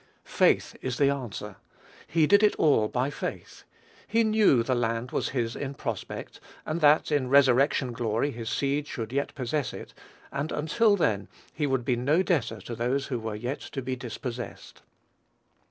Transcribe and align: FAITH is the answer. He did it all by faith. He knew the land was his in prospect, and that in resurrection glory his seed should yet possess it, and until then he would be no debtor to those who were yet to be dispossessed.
FAITH 0.23 0.75
is 0.81 0.97
the 0.97 1.11
answer. 1.11 1.57
He 2.07 2.25
did 2.25 2.41
it 2.41 2.55
all 2.55 2.87
by 2.87 3.11
faith. 3.11 3.65
He 4.07 4.23
knew 4.23 4.63
the 4.63 4.73
land 4.73 5.11
was 5.11 5.29
his 5.29 5.55
in 5.55 5.75
prospect, 5.75 6.39
and 6.65 6.81
that 6.81 7.11
in 7.11 7.29
resurrection 7.29 7.91
glory 7.93 8.31
his 8.31 8.49
seed 8.49 8.87
should 8.87 9.13
yet 9.13 9.35
possess 9.35 9.73
it, 9.73 9.93
and 10.31 10.51
until 10.51 10.95
then 10.95 11.27
he 11.53 11.67
would 11.67 11.85
be 11.85 11.95
no 11.95 12.23
debtor 12.23 12.61
to 12.61 12.73
those 12.73 13.05
who 13.05 13.19
were 13.19 13.35
yet 13.35 13.59
to 13.61 13.83
be 13.83 13.95
dispossessed. 13.95 14.81